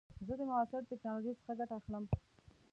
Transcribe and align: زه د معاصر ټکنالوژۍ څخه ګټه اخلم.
زه 0.27 0.33
د 0.39 0.41
معاصر 0.49 0.81
ټکنالوژۍ 0.91 1.33
څخه 1.39 1.53
ګټه 1.59 1.73
اخلم. 1.79 2.03